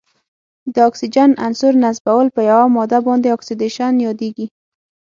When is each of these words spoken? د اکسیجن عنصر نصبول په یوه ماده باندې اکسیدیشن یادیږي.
د 0.73 0.75
اکسیجن 0.89 1.29
عنصر 1.45 1.73
نصبول 1.83 2.25
په 2.35 2.41
یوه 2.51 2.65
ماده 2.75 2.99
باندې 3.07 3.27
اکسیدیشن 3.35 3.93
یادیږي. 4.05 4.45